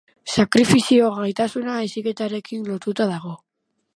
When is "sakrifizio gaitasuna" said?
0.35-1.77